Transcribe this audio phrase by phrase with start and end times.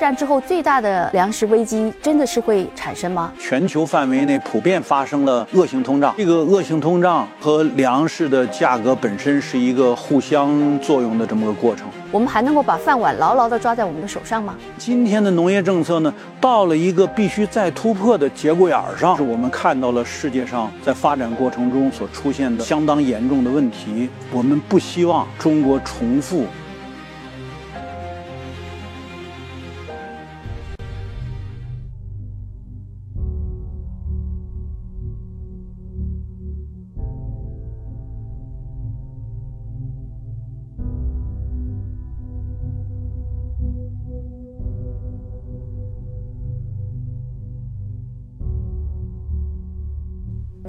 [0.00, 3.30] 战之后最大的粮食危机真的是会产生吗？
[3.38, 11.86] 全球范围内普遍发生了恶性通胀，这个恶性通胀和粮食的价格本身是一个互相作用的这么个过程。
[12.10, 14.54] 我们还能够把饭碗牢牢地抓在我们的手上吗？
[14.78, 24.08] 今天的农业政策呢，到了一个必须再突破的节骨眼儿上，是我们看到了世界上在发展过程中所出现的相当严重的问题。
[24.32, 26.46] 我们不希望中国重复。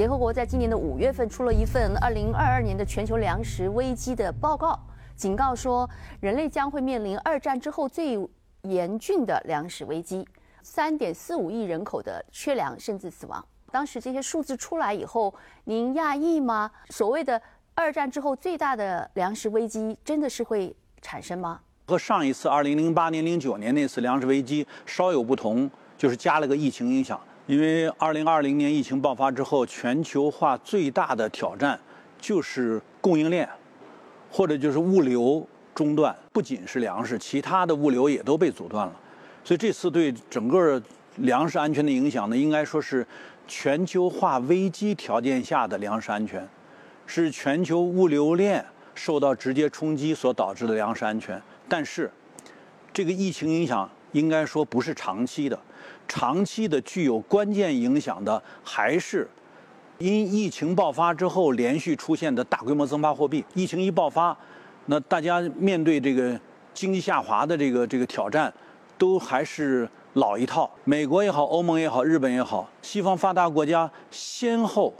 [0.01, 4.79] 联合国在今年的五月份出了一份二零二二年的全球粮食危机的报告，
[5.15, 5.87] 警告说
[6.19, 8.17] 人类将会面临二战之后最
[8.63, 10.27] 严峻的粮食危机，
[10.63, 13.45] 三点四五亿人口的缺粮甚至死亡。
[13.71, 15.31] 当时这些数字出来以后，
[15.65, 16.71] 您讶异吗？
[16.89, 17.39] 所谓的
[17.75, 21.59] 二战之后最大的粮食危机真的是会产生吗？
[21.85, 27.21] 和上一次二零零八年、零九年那次粮食危机稍有不同，就是加了个疫情影响。
[27.51, 31.77] 因为二零二零年疫情爆发之后，全球化最大的挑战
[32.17, 33.49] 就是供应链，
[34.31, 36.15] 或者就是物流中断。
[36.31, 38.95] 不仅是粮食，其他的物流也都被阻断了。
[39.43, 40.81] 所以这次对整个
[41.17, 43.05] 粮食安全的影响呢，应该说是
[43.49, 46.47] 全球化危机条件下的粮食安全，
[47.05, 48.63] 是全球物流链
[48.95, 51.41] 受到直接冲击所导致的粮食安全。
[51.67, 52.09] 但是，
[52.93, 55.59] 这个疫情影响应该说不是长期的。
[56.13, 59.25] 长期的具有关键影响的，还是
[59.97, 63.45] 因疫情爆发之后连续出现的大规模增发货币。
[63.53, 64.37] 疫情一爆发，
[64.87, 66.37] 那大家面对这个
[66.73, 68.53] 经济下滑的这个这个挑战，
[68.97, 70.69] 都还是老一套。
[70.83, 74.93] 美国也好，欧盟也好，日本也好，西方发达国家先后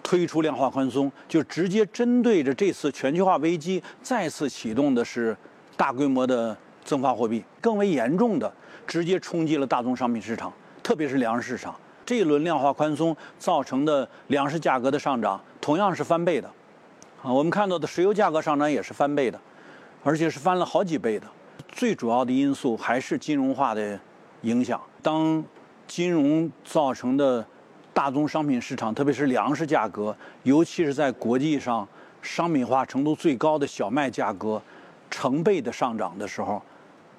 [0.00, 5.36] 推出量化宽松，就直接针对着这次全球化危机再次启动的是
[5.76, 7.42] 大规模的增发货币。
[7.60, 8.54] 更为严重的。
[8.86, 10.52] 直接冲击了大宗商品市场，
[10.82, 11.74] 特别是粮食市场。
[12.04, 16.48] 这一轮量化宽松造成的粮食价格的上涨，同样是翻倍的。
[17.20, 19.40] 啊，我们看到的石油价格上涨也是翻倍的，
[20.04, 21.26] 而且是翻了好几倍的。
[21.68, 23.98] 最主要的因素还是金融化的
[24.42, 24.80] 影响。
[25.02, 25.44] 当
[25.88, 27.44] 金融造成的
[27.92, 31.86] 大宗商品市场，特别是粮食价格，尤其是在国际上
[32.22, 34.62] 商品化程度最高的小麦价格
[35.10, 36.62] 成倍的上涨的时候，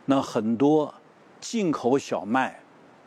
[0.05, 0.94] 那很多。
[1.40, 2.59] 进口小麦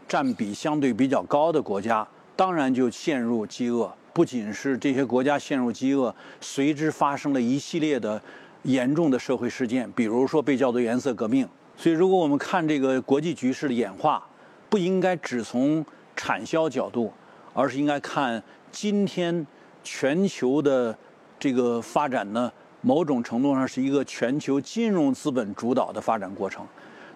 [0.09, 3.93] 占比相对比较高的国家，当然就陷入饥饿。
[4.13, 8.21] 不仅是这些国家陷入饥饿，随之发生了一系列的
[8.65, 11.49] 严重的社会事件，比如说被叫做“颜色革命”。
[11.77, 14.27] 所以，如果我们看这个国际局势的演化，
[14.69, 15.85] 不应该只从
[16.17, 17.13] 产销角度，
[17.55, 18.43] 而是应该看
[18.73, 19.47] 今天
[19.85, 20.95] 全球的
[21.39, 26.67] 这个发展呢，某种程度上是一个全球金融资本主导的发展过程，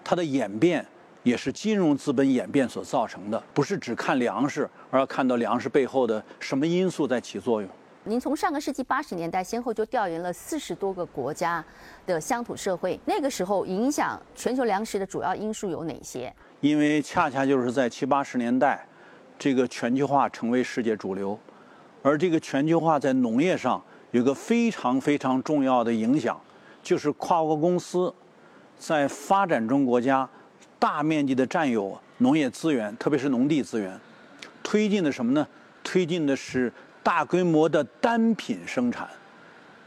[0.03, 0.83] 它的演变。
[1.25, 7.69] 也是金融资本演变所造成的，不是只看粮食，而要看到粮食背后的什么因素在起作用。
[8.03, 11.65] 您从上个世纪八十年代先后就调研了四十多个国家
[12.05, 16.31] 的乡土社会，那个时候影响全球粮食的主要因素有哪些？
[16.61, 18.87] 因为恰恰就是在七八十年代，
[19.39, 21.39] 这个全球化成为世界主流，
[22.03, 26.39] 而这个全球化在农业上有个非常非常重要的影响，
[26.83, 28.13] 就是跨国公司
[28.77, 30.29] 在发展中国家。
[30.85, 33.99] 大面积的占有农业资源，特别是农地资源，
[34.61, 35.47] 推进的什么呢？
[35.83, 39.09] 推进的是大规模的单品生产，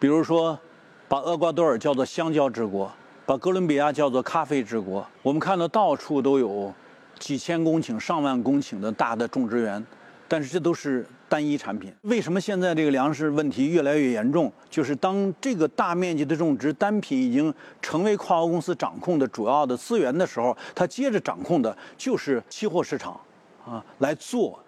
[0.00, 0.58] 比如说，
[1.06, 2.90] 把厄瓜多尔叫做香蕉之国，
[3.24, 5.06] 把哥伦比亚叫做咖啡之国。
[5.22, 6.74] 我们看到到处都有
[7.16, 9.86] 几千公顷、上万公顷的大的种植园，
[10.28, 11.06] 但是这都是。
[11.30, 14.50] 单一产品为什么现在这个粮食问题越来越严重？
[14.70, 17.52] 就是当这个大面积的种植单品已经
[17.82, 23.20] 成为跨国公司掌控的主要的资源的时候，它接着掌控的就是期货市场，
[23.66, 24.58] 啊，来做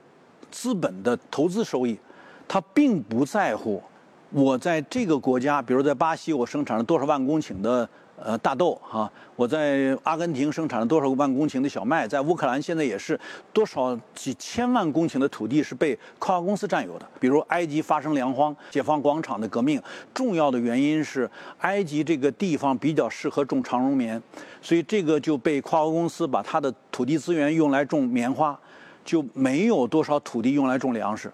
[0.50, 1.99] 资本的投资收益，
[2.46, 3.82] 它并不在乎
[4.29, 7.88] 我在这个国家，比如在巴西，我生产了多少万公顷的。
[8.22, 13.19] 呃，大豆哈，我在阿根廷生产了多少万公顷的小麦，在乌克兰现在也是
[13.52, 17.08] 多少几千万公顷的土地是被跨国公司占有的。
[17.19, 19.81] 比如埃及发生粮荒，解放广场的革命，
[20.12, 21.28] 重要的原因是
[21.61, 24.22] 埃及这个地方比较适合种长绒棉，
[24.61, 28.58] 所以这个就被跨国公司把它的土地资源用来种棉花，
[29.05, 31.32] 就没有多少土地用来种粮食。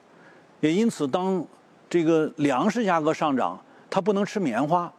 [0.61, 1.45] 也因此，当
[1.91, 3.61] 这个粮食价格上涨，
[3.91, 4.93] 它不能吃棉花。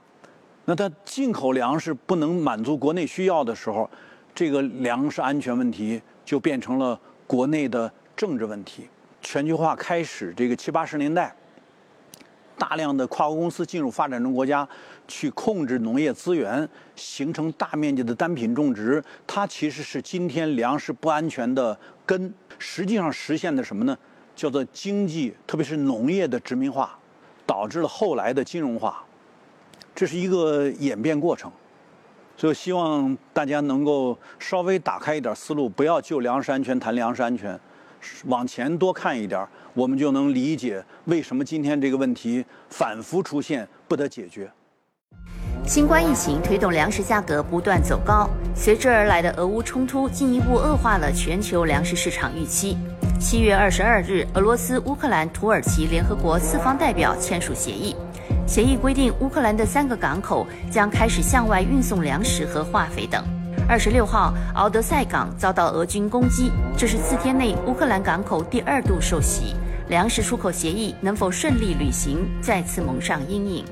[0.69, 3.89] 那它进口粮食不能满足国内需要的时候，
[4.35, 8.89] 这个粮食安全问题就变成了国内的政治问题。
[9.21, 11.33] 全球化开始这个七八十年代，
[12.57, 14.67] 大量的跨国公司进入发展中国家，
[15.07, 16.67] 去控制农业资源，
[16.97, 22.33] 形成大面积的单品种植，它其实是今天粮食不安全的根。
[22.59, 23.97] 实际上实现的什么呢？
[24.35, 26.99] 叫做经济，特别是农业的殖民化，
[27.45, 29.01] 导致了后来的金融化。
[29.97, 31.51] 这是一个演变过程，
[32.37, 37.59] 所以希望大家能够稍微打开一点思路，不要就粮食安全谈粮食安全。
[38.25, 44.47] 往前多看一点，我们就能理解为什么今天这个问题反复出现，不得解决。
[45.65, 52.77] 新冠疫情推动粮食价格不断走高，随之而来的俄乌冲突进一步恶化了全球粮食市场预期。
[53.19, 57.95] 七月二十二日，俄罗斯、乌克兰、土耳其联合国四方代表签署协议，
[58.47, 63.21] 协议规定乌克兰的三个港口将开始向外运送粮食和化肥等。
[63.67, 69.53] 二十六号，敖德赛港遭到俄军攻击，这是四天内乌克兰港口第二度受袭。
[69.89, 73.65] 粮食出口协议能否顺利履行，再次蒙上阴影。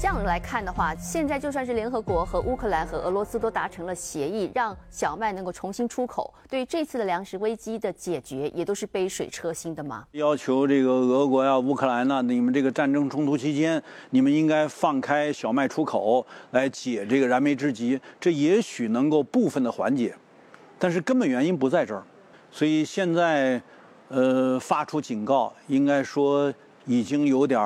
[0.00, 10.04] 这样来看的话，现在就算是联合国和乌克兰和俄罗斯都达成了协议，让小麦能够重新出口，对这次的粮食危机的解决也都是杯水车薪的吗？
[10.12, 20.14] 要求这个俄国呀、乌克兰呢，你们这个战争冲突期间，你们应该放开小麦出口，来解这个燃眉之急，这也许能够部分的缓解，
[20.78, 22.04] 但是根本原因不在这儿，
[22.52, 23.60] 所以现在，
[24.06, 26.54] 呃，发出警告，应该说
[26.86, 27.60] 已经有点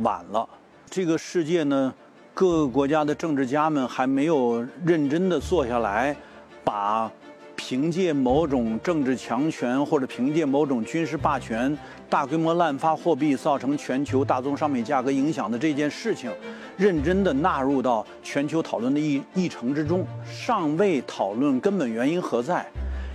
[0.00, 0.46] 晚了。
[0.90, 1.94] 这个世界呢，
[2.34, 6.16] 各个国家的政治家们还没有认真的坐下来，
[6.64, 7.08] 把
[7.54, 11.78] 凭借某种政治强权或者凭借某种军事霸权，
[12.08, 16.28] 大规模滥发货币，造成全球大宗商品价格影响的这件事情，
[16.76, 22.66] 认真的纳入到全球讨论的议议程之中，尚未讨论根本原因何在，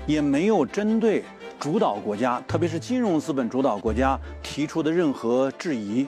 [0.07, 1.25] 也没有针对
[1.59, 6.07] 主导国家，特别是金融资本主导国家提出的任何质疑，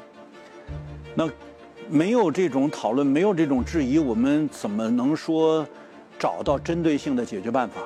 [1.13, 1.29] 那。
[1.89, 5.65] 没有这种讨论，没有这种质疑，我们怎么能说
[6.19, 7.81] 找到针对性的解决办法？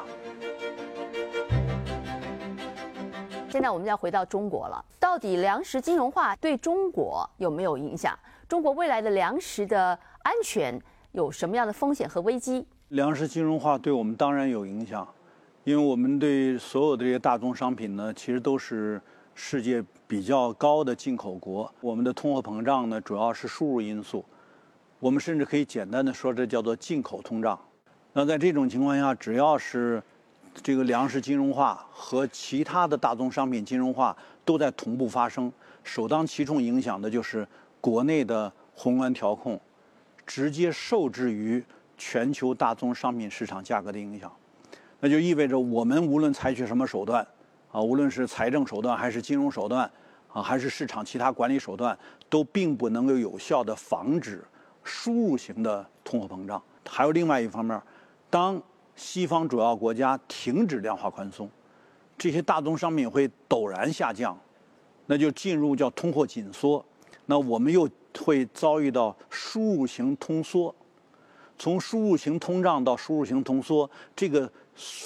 [3.48, 8.18] 现在我们要回到中国了，到底粮食金融化对中国有没有影响？
[8.48, 10.82] 中国未来的粮食的安全
[11.12, 12.66] 有什么样的风险和危机？
[12.90, 15.08] 粮食金融化对我们当然有影响，
[15.64, 19.00] 因为我们对所有的这些大宗商品呢，其实都是。
[19.44, 24.24] 世界比较高的进口国，我们的通货膨胀呢，主要是输入因素。
[25.00, 27.60] 我们甚至可以简单的说，这叫做进口通胀。
[28.14, 30.02] 那在这种情况下，只要是
[30.62, 34.16] 这个粮食金融化和其他的大宗商品金融化
[34.46, 35.52] 都在同步发生，
[35.84, 37.46] 首当其冲影响的就是
[37.82, 39.60] 国内的宏观调控，
[40.26, 41.62] 直接受制于
[41.98, 44.32] 全球大宗商品市场价格的影响。
[45.00, 47.28] 那就意味着我们无论采取什么手段。
[47.72, 49.90] 啊，无论是财政手段还是金融手段，
[50.34, 51.98] 啊，还是市场其他管理手段，
[52.30, 54.44] 都并不能够有效的防止
[54.84, 56.62] 输入型的通货膨胀。
[56.86, 57.82] 还有另外一方面，
[58.30, 58.62] 当
[58.96, 61.50] 西方主要国家停止量化宽松，
[62.18, 64.38] 这些大宗商品会陡然下降，
[65.06, 66.84] 那就进入叫通货紧缩，
[67.28, 67.90] 那我们又
[68.20, 70.76] 会遭遇到输入型通缩。
[71.58, 74.52] 从输入型通胀到输入型通缩，这个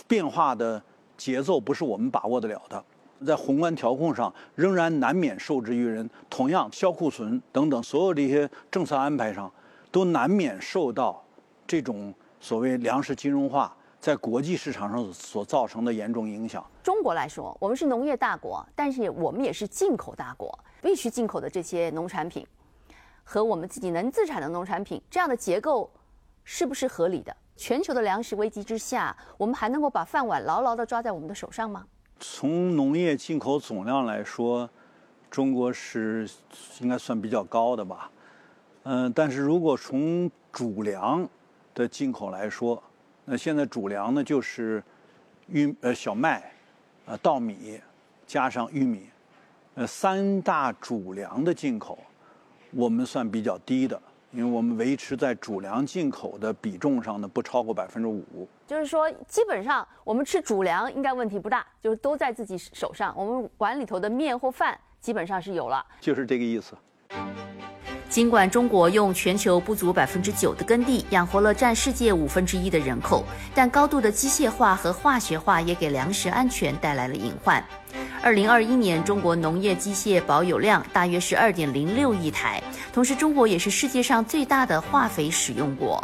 [0.08, 0.82] 变化的。
[1.17, 2.84] 节奏不是我们把握得了的，
[3.25, 6.10] 在宏观调控上仍然难免受制于人。
[6.29, 9.51] 同样，销库存等等所有这些政策安排上，
[9.91, 11.24] 都难免受到
[11.65, 16.63] 这种所谓粮食金融化在国际市场上所造成的严重影响。
[16.84, 22.45] 中国来说，我们是农业大国，但是我们也是进口大国，必须进口的这些农产品
[23.24, 25.89] 和我们自己能自产的农产品，这样的结构
[26.43, 27.36] 是不是合理的？
[27.56, 31.86] 全球的粮食危机之下，我们还能够把饭碗牢牢地抓在我们的手上吗？
[32.20, 34.70] 从农业进口总量来说，
[35.30, 36.30] 中国是
[36.80, 38.12] 应该算比较高的吧。
[38.84, 41.28] 嗯，但是如果从主粮
[41.74, 42.82] 的进口来说，
[43.26, 44.84] 那现在主粮呢就是
[45.48, 46.52] 玉呃小麦，
[47.06, 47.80] 呃稻米
[48.28, 49.10] 加上玉米，
[49.76, 51.98] 呃三大主粮的进口，
[52.72, 54.00] 我们算比较低的。
[54.36, 58.46] 因为我们维持在主粮进口的比重上呢，不超过百分之五。
[58.68, 63.13] 就是说，基本上我们吃主粮应该问题不大，就是都在自己手上。
[63.18, 65.86] 我们碗里头的面或饭基本上是有了。
[66.01, 66.75] 就是这个意思。
[68.10, 73.24] 尽管中国用全球不足百分之九的耕地养活了占世界五分之一的人口，
[73.54, 77.63] 但高度的机械化和化学化也给粮食安全带来了隐患。
[78.25, 82.60] 二零二一年，中国农业机械保有量大约是二点零六亿台，
[82.91, 86.03] 同时中国也是世界上最大的化肥使用国。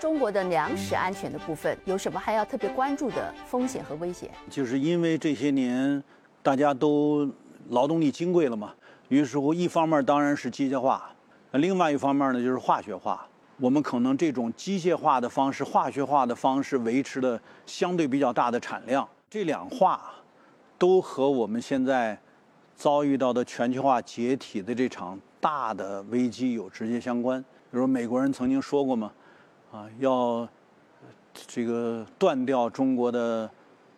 [0.00, 4.30] 中国的粮食安全的部分，有什么还要特别关注的风险和危险？
[4.48, 6.02] 就是因为这些年
[6.42, 7.30] 大家都
[7.68, 8.72] 劳动力金贵了嘛，
[9.10, 11.14] 于是乎一方面当然是机械化，
[11.50, 13.26] 另外一方面呢就是化学化。
[13.60, 20.10] 我们可能这种机械化的方式、化学化的方式维持了相对比较大的产量，这两化
[20.82, 22.18] 都和我们现在
[22.74, 27.40] 遭遇到的全球化解体的这场大的危机有直接相关。
[27.70, 29.12] 比如美国人曾经说过嘛，
[29.70, 30.48] 啊，要
[31.32, 33.48] 这个断掉中国的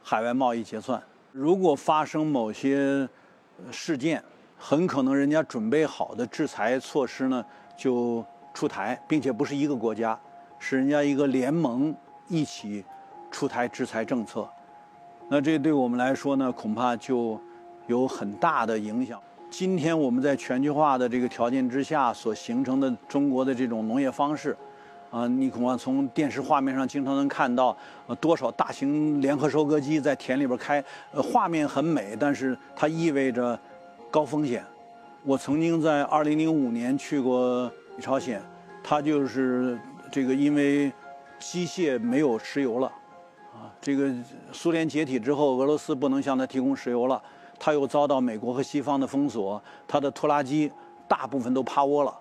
[0.03, 1.03] 海外贸易结算。
[1.33, 3.09] 如果发生某些
[3.71, 4.23] 事件，
[4.59, 7.43] 很可能人家准备好的制裁措施呢
[7.79, 8.23] 就。
[8.53, 10.17] 出台，并且不是一个国家，
[10.61, 11.93] 是人家一个联盟
[12.29, 12.85] 一起
[13.33, 14.49] 出台制裁政策。
[15.29, 17.41] 那这对我们来说呢，恐怕就
[17.87, 19.21] 有很大的影响。
[19.51, 24.57] 今天我们在全球化的这个条件之下所形成的中国的这种农业方式，
[25.11, 27.77] 啊，你恐怕从电视画面上经常能看到，
[28.07, 33.59] 呃，多少大型联合收割机在田里边开，呃，画面很美，但是它意味着
[34.11, 34.65] 高风险。
[35.23, 37.71] 我曾经在2005年去过。
[38.01, 38.43] 朝鲜，
[38.83, 39.79] 它就是
[40.11, 40.93] 这个，因为
[41.39, 42.91] 机械没有石油了，
[43.55, 44.13] 啊，这个
[44.53, 47.23] 苏联解体之后，俄罗斯不能向它提供石油了，
[47.59, 50.71] 它又遭到美国和西方的封锁，它的拖拉机
[51.07, 52.13] 大部分都趴窝了，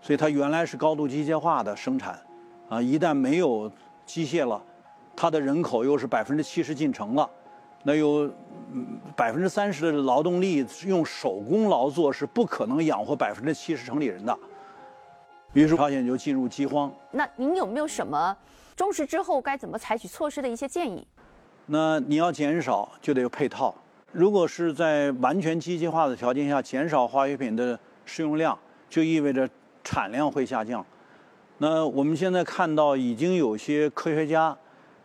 [0.00, 2.20] 所以它原来是高度机械化的生产，
[2.68, 3.70] 啊，一旦没有
[4.04, 4.60] 机械了，
[5.14, 7.30] 它的人口又是百分之七十进城了，
[7.84, 8.28] 那有
[9.14, 14.36] 百分之三十的劳动力用手工劳作是不可能养活百分之七十城里人的。
[15.52, 16.92] 于是朝鲜就进入饥荒。
[17.10, 18.36] 那您有没有什么
[18.76, 21.04] 中时之后该怎么采取措施的一些建议？
[21.66, 23.74] 那你要减少，就得有配套。
[24.12, 28.56] 如果是在完全机械化的条件下减少化学品的使用量，
[28.88, 29.48] 就意味着
[29.82, 30.84] 产量会下降。
[31.58, 34.56] 那我们现在看到，已经有些科学家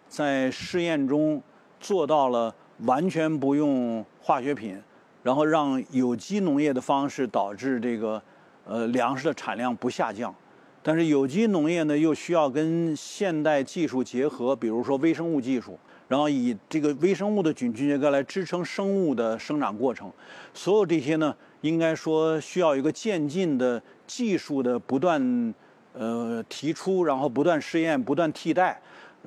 [0.08, 1.42] 在试验中
[1.80, 2.54] 做到了
[2.86, 4.80] 完全不用化学品，
[5.24, 8.22] 然后让有机农业的方式导致这个。
[8.66, 10.34] 呃，粮食的产量不下降，
[10.82, 20.12] 但是有机农业呢又需要跟现代技术结合，比如说微生物技术，然后以这个微生物的菌群结构来支撑生物的生长过程。
[20.54, 25.54] 所有这些呢，应该说需要一个渐进的技术的不断
[25.94, 28.82] 呃提出，然后不断试验、不断替代，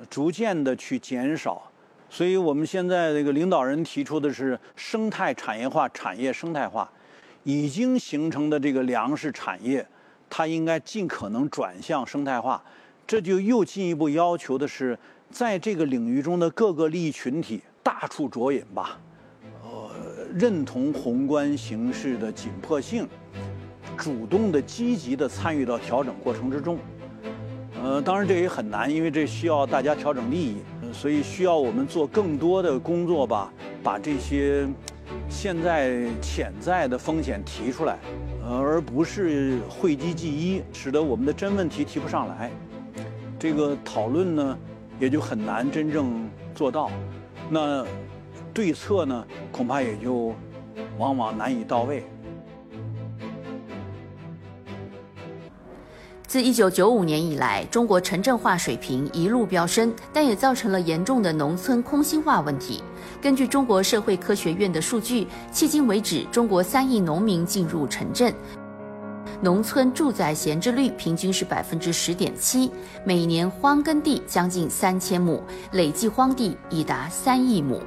[0.09, 1.63] 逐渐的去减少。
[2.09, 6.91] 所以我们现在这个领导人提出的是生态产业化、产业生态化。
[7.43, 9.85] 已经形成的这个粮食产业，
[10.29, 12.61] 它应该尽可能转向生态化。
[13.07, 14.97] 这就又进一步要求的是，
[15.31, 18.99] 在这个领域中的各个利益群体大处着眼吧，
[19.63, 19.89] 呃，
[20.33, 23.07] 认同宏观形势的紧迫性，
[23.97, 26.77] 主动的、积极的参与到调整过程之中。
[27.81, 30.57] 呃，当然这也很难，因为这需要大家调整利益，
[30.93, 34.67] 所以需要我们做更多的工作吧，把这些。
[35.27, 37.97] 现在潜在的风险提出来，
[38.43, 42.51] 呃，而不是讳疾忌医，使得我们的真问题提不上来，
[43.37, 44.57] 这个讨论呢，
[44.99, 46.91] 也就很难真正做到。
[47.49, 47.85] 那
[48.53, 50.33] 对策呢，恐怕也就
[50.97, 52.03] 往往难以到位。
[56.29, 62.83] 自一九九五年以来，中国城镇化水平一路飙升，但也造成了严重的农村空心化问题。
[63.19, 68.31] 根据中国社会科学院的数据，迄今为止，中国三亿农民进入城镇，
[69.41, 72.69] 农村住宅闲置率平均是百分之十点七，
[73.03, 77.81] 每年荒耕地将近三千亩，累计荒地已达三亿亩。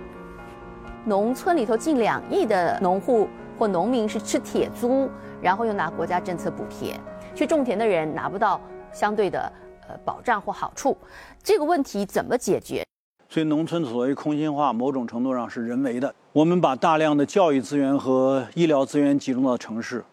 [1.04, 5.08] 农村里头近两亿的农户或农民是吃铁租，
[5.40, 6.98] 然后又拿国家政策补贴。
[7.34, 8.60] 去种田的人拿不到
[8.92, 9.50] 相对的
[9.88, 10.96] 呃保障或好处，
[11.42, 12.86] 这个问题怎么解决？
[13.28, 16.14] 所以农村所谓空心化，某种程度上是人为的。
[16.32, 20.04] 我们把大量的教育资源和医疗资源集中到城市，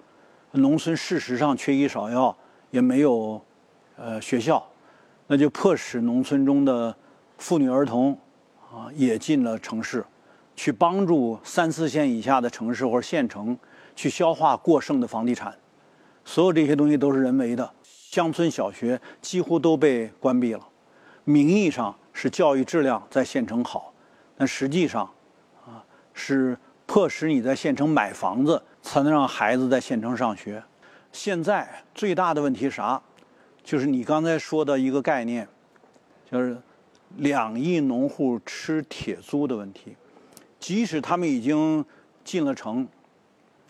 [0.51, 2.35] 农村事实上缺医少药，
[2.71, 3.41] 也没有
[3.97, 4.65] 呃学校，
[5.27, 6.95] 那就迫使农村中的
[7.37, 8.17] 妇女儿童
[8.71, 10.05] 啊也进了城市，
[10.55, 13.57] 去帮助三四线以下的城市或者县城
[13.95, 15.53] 去消化过剩的房地产。
[16.29, 20.63] 所有这些东西都是人为的，乡村小学几乎都被关闭了。
[21.23, 23.91] 名义上是教育质量在县城好，
[24.37, 25.09] 但实际上，
[25.65, 25.83] 啊，
[26.13, 26.55] 是
[26.85, 30.63] 迫使你在县城买房子，才能让孩子在县城上学。
[31.11, 33.01] 现在最大的问题啥？
[33.63, 35.47] 就是你刚才说的一个概念，
[36.31, 36.55] 就是
[37.17, 39.95] 两亿农户吃铁租的问题。
[40.59, 41.83] 即使他们已经
[42.23, 42.87] 进了城，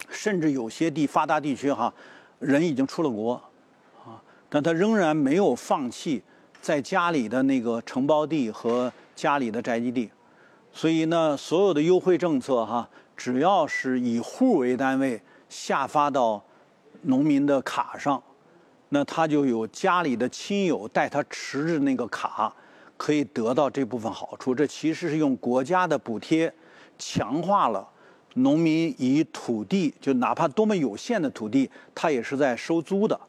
[0.10, 1.94] 甚至有些地发达地区哈。
[2.39, 3.34] 人已经出了国，
[4.05, 6.24] 啊，但他仍然没有放弃
[6.62, 10.10] 在家里的那个承包地和家里的宅基地，
[10.72, 16.41] 所以呢，所有的优惠政策哈，只要是以户为单位下发到
[17.01, 18.22] 农民的卡上，
[18.89, 22.53] 那他就有家里的亲友带他持着那个卡，
[22.96, 24.55] 可以得到这部分好处。
[24.55, 26.53] 这其实是用国家的补贴
[26.98, 27.88] 强化了
[28.36, 33.20] 农民以土地，就哪怕多么有限的土地，他也是在收租的。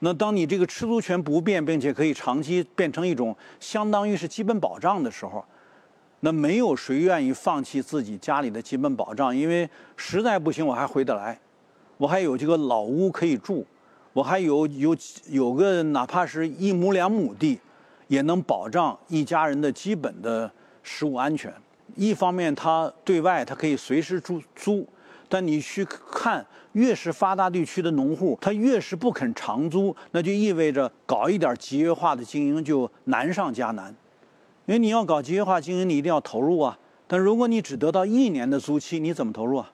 [0.00, 5.44] 那当你这个吃租权不变，并且可以长期变成一种相当于是基本保障的时候，
[6.20, 11.38] 那没有谁愿意放弃自己家里的基本保障，因为实在不行我还回得来，
[11.96, 13.66] 我还有这个老屋可以住，
[14.12, 14.96] 我还有有
[15.28, 17.58] 有个哪怕是一亩两亩地，
[18.06, 20.50] 也能保障一家人的基本的
[20.82, 21.52] 食物安全。
[21.96, 24.86] 一方面，他对外他可以随时租租。
[25.30, 33.94] 但你去看，越是发达地区的农户，他越是不肯长租，那就意味着搞一点集约化的经营就难上加难。
[34.64, 36.78] 因为你要搞集约化经营，你一定要投入啊。
[37.06, 39.70] 但如果你只得到一年的租期，你怎么投入啊？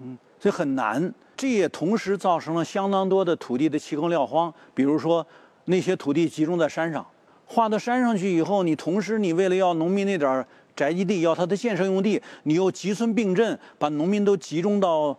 [0.00, 1.12] 嗯，所以很难。
[1.36, 4.52] 这也同时造成了相当多的土地的弃空撂荒。
[4.74, 5.26] 比如说，
[5.66, 7.06] 那些土地集中在山上，
[7.44, 10.46] 划到山上去以后，你同时你为了要农民那点。
[10.74, 15.16] 宅基地要它的建设用地，你又集村并镇，把农民都集中到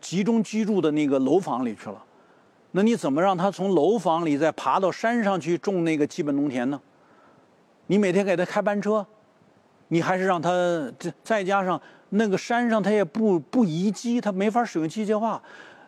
[0.00, 2.02] 集中居住的那个楼房里去了。
[2.72, 6.80] 那你怎么让他从楼房里再爬到山上去种那个基本农田呢？
[7.86, 9.06] 你每天给他开班车，
[9.88, 10.50] 你还是让他
[10.98, 15.40] 这再加上那个山上他也不不移机，他没法使用机械化，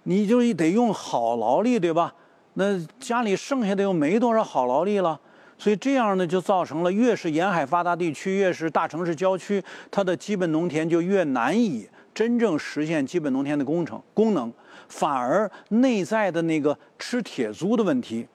[0.05, 2.15] 你就得用好劳力，对吧？
[2.55, 5.19] 那家里剩下的又没多少好劳力了。
[5.59, 14.53] 所以这样呢，就造成了越是沿海发达地区，越是大城市郊区，它的基本农田就越难以真正实现基本农田的工程功能，
[14.89, 18.27] 反而内在的那个吃铁租的问题，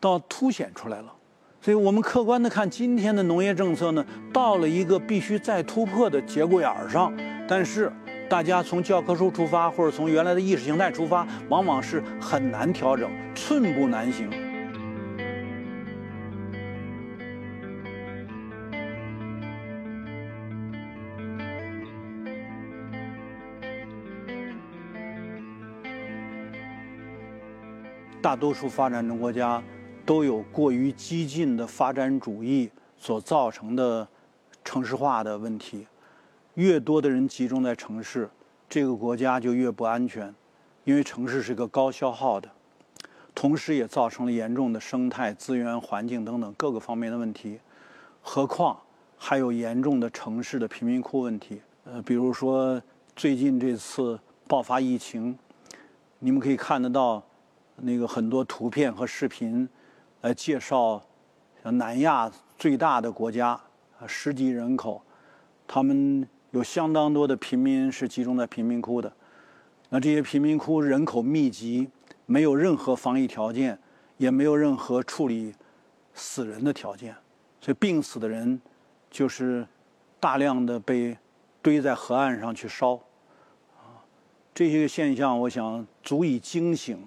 [0.00, 1.12] 倒凸显出来了。
[1.60, 7.12] 所以我们客观的看今天的农业政策呢，到了一个必须再突破的节骨眼儿上。
[7.48, 7.92] 但是
[8.28, 14.47] 大家从教科书出发，或者从原来的意识形态出发，往往是很难调整，寸步难行。
[28.28, 29.62] 大多数发展中国家
[30.04, 34.06] 都有过于激进的发展主义所造成的
[34.62, 35.86] 城市化的问题。
[36.52, 38.28] 越多的人集中在城市，
[38.68, 40.34] 这个国家就越不安全，
[40.84, 42.50] 因为城市是个高消耗的，
[43.34, 47.58] 同时也造成了严重的生态、资源、环境等等各个方面的问题。
[48.20, 48.78] 何况
[49.16, 51.62] 还有严重的城市的贫民窟问题。
[51.86, 52.78] 呃，比如说
[53.16, 55.38] 最近这次爆发疫情，
[56.18, 57.22] 你们可以看得到。
[57.80, 59.68] 那个很多图片和视频
[60.22, 61.00] 来介绍，
[61.62, 63.50] 南亚最大的国家
[64.00, 65.00] 啊，十几人口，
[65.66, 69.12] 他们有相当多的平民是集中在贫民窟的。
[69.90, 71.88] 那这些贫民窟人口密集，
[72.26, 73.78] 没有任何防疫条件，
[74.16, 75.54] 也没有任何处理
[76.14, 77.14] 死人的条件，
[77.60, 78.60] 所以病死的人
[79.10, 79.66] 就是
[80.18, 81.16] 大量的被
[81.62, 82.94] 堆在河岸上去烧。
[83.76, 84.02] 啊，
[84.52, 86.98] 这些现象，我想足以惊醒。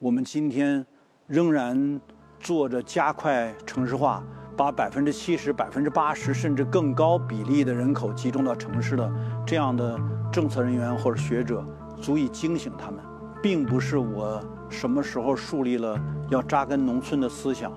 [0.00, 0.86] 我们今天
[1.26, 2.00] 仍然
[2.38, 4.24] 做着加快城市化，
[4.56, 9.12] 把百分之七十、百分之八十甚至更高比例的人口集中到城市的
[9.46, 10.00] 这样的
[10.32, 11.62] 政策人员或者学者，
[12.00, 12.98] 足以惊醒他们，
[13.42, 17.70] 并不是我什么时候树立了要扎根农村的思想，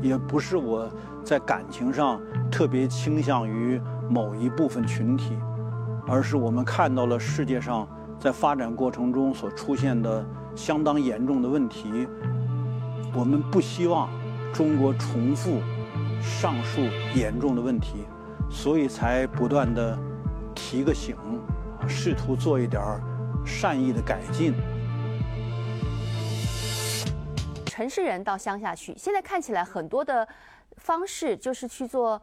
[0.00, 0.88] 也不是我
[1.24, 2.20] 在感情上
[2.52, 5.36] 特别倾向于某一部分群体，
[6.06, 7.84] 而是我们看到了世界上
[8.16, 10.24] 在发展过程中所出现的。
[10.54, 12.06] 相当严重的问题，
[13.14, 14.08] 我们不希望
[14.52, 15.60] 中国重复
[16.20, 16.82] 上述
[17.14, 18.04] 严重的问题，
[18.50, 19.98] 所以才不断的
[20.54, 21.16] 提个醒，
[21.88, 22.82] 试图做一点
[23.44, 24.54] 善意的改进。
[27.66, 30.28] 城市人到乡下去，现在看起来很多的
[30.76, 32.20] 方式就是去做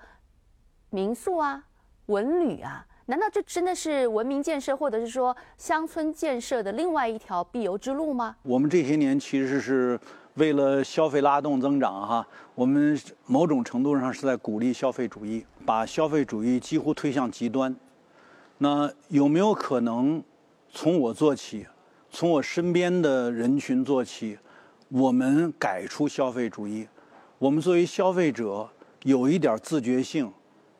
[0.92, 1.63] 民宿啊、
[2.06, 2.86] 文旅啊。
[3.10, 8.36] 难道这真的是文明建设，或者是说乡村建设的另外一条必由之路吗？
[8.43, 10.00] 我们这些年其实是
[10.36, 12.95] 为了消费拉动增长，哈，我们
[13.26, 17.76] 某种程度上是在鼓励消费主义，把消费主义几乎推向极端。
[18.60, 20.24] 那有没有可能
[20.72, 21.65] 从我做起，
[22.12, 24.38] 从我身边的人群做起，
[24.89, 26.88] 我们改出消费主义？
[27.39, 28.69] 我们作为消费者
[29.02, 30.32] 有一点自觉性。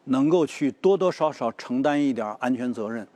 [0.09, 3.07] 能够去多多少少承担一点安全责任，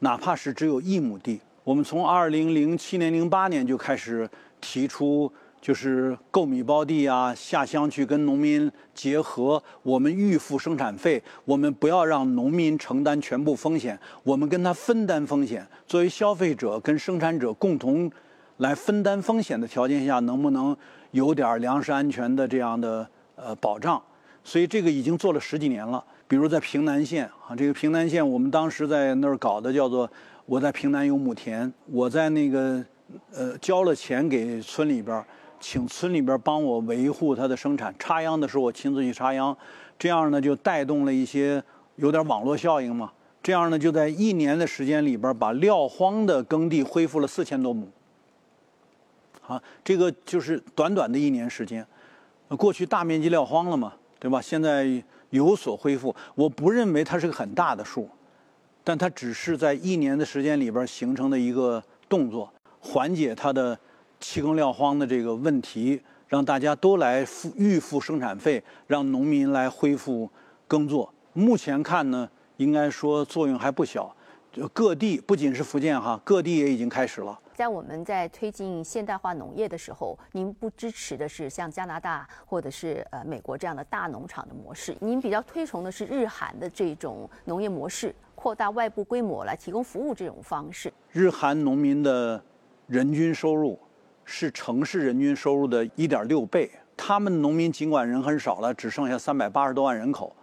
[0.00, 1.40] 哪怕是只有一亩地。
[1.64, 4.28] 我们从二零零七年、零八年就开始
[4.60, 15.64] 提出就是购米包地啊，下乡去跟农民结合，我们预付生产费，我们不要让农民承担全部风险，我们跟他分担风险。
[15.86, 18.10] 作为消费者跟生产者共同
[18.56, 20.76] 来分担风险的条件下，能不能
[21.12, 24.02] 有点粮食安全的这样的呃保障？
[24.42, 26.02] 所以这个已经做了十几年了。
[26.30, 30.08] 比如在平南县啊，这个平南县我们当时在那儿搞的叫做
[30.46, 32.80] “我在平南有亩田”，我在那个
[33.34, 35.24] 呃交了钱给村里边。
[35.58, 39.54] 请村里边帮我维护它的生产，插秧的时候我亲自去插秧，
[39.98, 41.62] 这样呢就带动了一些
[41.96, 43.10] 有点网络效应嘛。
[43.42, 47.88] 这样呢就在一年的时间里边把撂荒的耕地恢复了四千多亩。
[49.46, 51.84] 啊，这个就是短短的一年时间，
[52.56, 54.40] 过去大面积撂荒了嘛，对吧？
[54.40, 58.08] 现在有所恢复，我不认为它是个很大的数，
[58.84, 63.78] 但它只是在一年的时间里边形成的一个动作，缓解它的。
[64.22, 70.28] 弃耕撂荒的这个问题，让大家都来付预付生产费，让农民来恢复
[70.68, 71.10] 耕作。
[71.32, 74.14] 目前看呢，应该说作用还不小。
[74.52, 77.40] 就各地不仅是福建哈，各地也已经开始了。
[77.60, 90.90] 在我们在推进现代化农业的时候，您不支持的是像加拿大或者是呃美国这样的大农场的模式，您比较推崇的是日韩的这种农业模式，扩大外部规模来提供服务这种方式。
[91.12, 92.42] 日韩农民的
[92.86, 93.78] 人均收入。
[94.24, 96.70] 是城市人均收入的一点六倍。
[96.96, 100.34] 他们农民尽管人很少了，只剩下三百八十多万人口，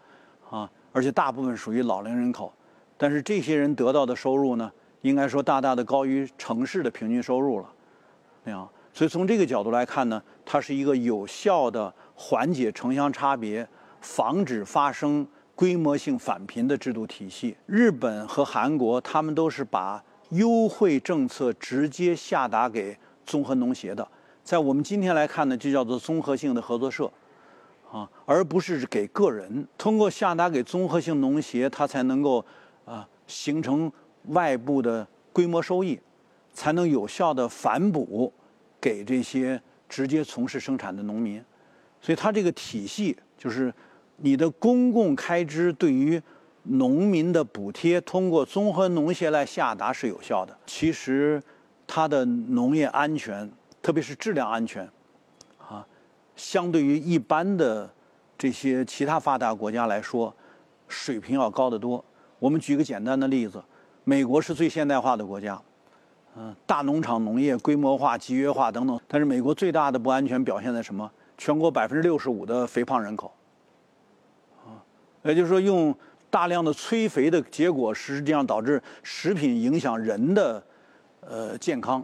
[0.52, 2.54] 啊，而且大部分属于老龄人口，
[2.98, 4.70] 但是这些人得到的收入呢，
[5.02, 7.70] 应该说大大的高于城市的平均收入了，
[8.44, 8.68] 那样。
[8.94, 13.68] 所以从这个角度来看呢，它是一个有效的缓解城乡差别、
[14.02, 17.56] 防止发生规模性返贫的制度体系。
[17.66, 22.98] 日本和韩国他们都是把优惠政策直接下达给。
[23.28, 24.08] 综合农协的，
[24.42, 27.12] 在我们今天来看呢，就叫做综合性的合作社，
[27.92, 29.68] 啊，而不是给个人。
[29.78, 32.46] 通过下达给综合性农协，它才能够
[32.86, 33.92] 啊形成
[34.28, 36.00] 外部的规模收益，
[36.54, 38.32] 才能有效的反哺
[38.80, 41.44] 给这些直接从事生产的农民。
[42.02, 43.74] 所以它这个体系就是
[44.18, 46.22] 你的公共开支对于
[46.64, 50.58] 农民的补贴，通过综合农协来下达是有效的。
[50.66, 51.42] 其实。
[51.90, 53.50] 它的农业安全，
[53.82, 54.84] 特别是质量安全，
[55.58, 55.88] 啊，
[56.36, 57.90] 相对于一般的
[58.38, 60.36] 这些其他发达国家来说，
[60.90, 62.04] 水平要高得多。
[62.40, 63.64] 我们举个简单的例子，
[64.10, 65.62] 美国是最现代化的国家，
[66.38, 68.98] 嗯，大农场农业规模化、集约化等等。
[69.06, 71.12] 但是美国最大的不安全表现在什么？
[71.38, 73.34] 全国百分之六十五的肥胖人口，
[74.66, 74.80] 啊，
[75.24, 75.94] 也就是说，用
[76.30, 80.64] 大量的催肥的结果，实际上导致食品影响人的。
[81.20, 82.02] 呃，健康，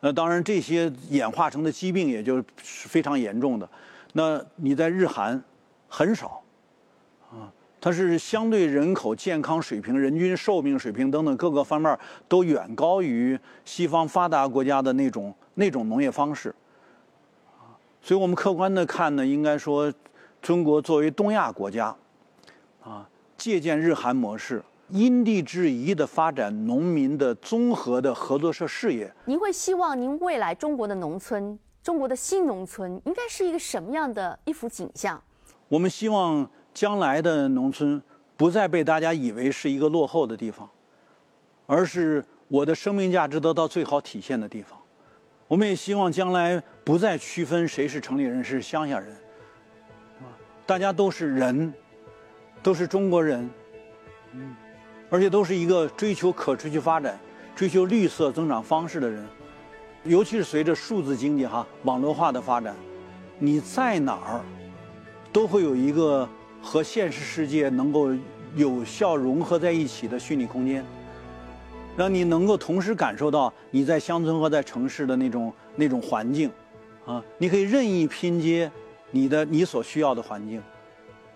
[0.00, 3.68] 那当然这些演化成的疾病也就是非常严重的。
[4.14, 5.40] 那你在日韩
[5.86, 6.42] 很少，
[7.84, 16.48] 它是相对人口健康水平、人均寿命水平等等各个方面都远高于西方发达国家的那种那种农业方式，
[17.58, 19.92] 啊，所以我们客观的看呢，应该说
[20.40, 21.94] 中国作为东亚国家，
[22.82, 24.64] 啊，借鉴日韩模式。
[24.88, 29.12] 因地制宜的发展农民的综合的合作社事业。
[29.26, 35.22] 您会希望您未来中国的农村，中国的新农村应该是一个什么样的一幅景象？
[35.68, 38.02] 我们希望将来的农村
[38.36, 40.68] 不再被大家以为是一个落后的地方，
[41.66, 44.78] 而是我的生命价值得到最好体现的地方。
[45.46, 49.08] 我们也希望将来不再区分谁是城里人，是乡下人，
[50.18, 50.26] 啊，
[50.66, 51.72] 大家都是人，
[52.62, 53.48] 都是中国人，
[54.32, 54.54] 嗯。
[55.10, 57.16] 而且都是一个追求可持续发展、
[57.54, 59.24] 追求绿色增长方式的人，
[60.02, 62.74] 尤其是随着数字经济哈网络化的发展，
[63.38, 64.40] 你在哪儿
[65.32, 66.28] 都会有一个
[66.64, 68.08] 和现实世界能够
[68.56, 70.82] 有效融合在一起的虚拟空间，
[71.94, 76.50] 让你能够同时感受到你在乡村和在城市的那种那种环境，
[77.04, 78.72] 啊，你可以任意拼接
[79.10, 80.62] 你的你所需要的环境，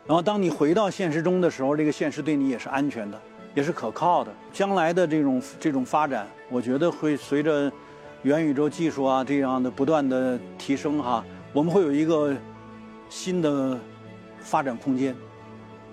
[0.07, 3.21] 然后当你回到现实中的时候，这个现实对你也是安全的。
[3.55, 4.31] 也是可靠的。
[4.53, 7.73] 将来的这种这种发展，我觉得会随着
[8.23, 12.33] 元宇宙技术啊这样的不断的提升哈，我们会有一个
[13.09, 13.77] 新的
[14.41, 15.15] 发展空间。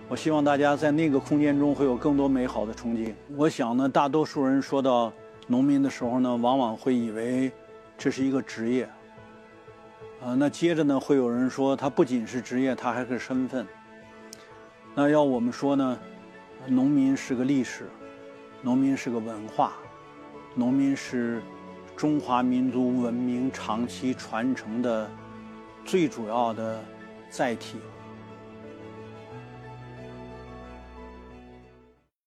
[0.08, 3.14] 我希望大家在那个空间中会有更多美好的憧憬。
[3.36, 5.12] 我想呢，大多数人说到
[5.48, 7.52] 农民的时候呢，往往会以为
[7.98, 8.88] 这是一个职业。
[10.24, 13.66] 啊，那接着呢，会有人说，他不仅是职业，他还是身份。
[14.94, 16.00] 那要我们说呢？
[16.68, 17.88] 农民是个历史，
[18.62, 19.74] 农民是个文化，
[20.56, 21.44] 农民是
[21.96, 25.08] 中华民族文明长期传承的
[25.84, 26.84] 最主要的
[27.30, 27.78] 载体